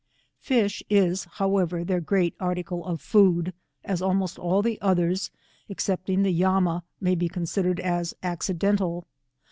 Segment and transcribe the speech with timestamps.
[0.39, 3.53] Fish is, however, their great article of food,
[3.85, 5.29] as almost all the others,
[5.69, 9.05] excepting the yama, may be considered as accidental.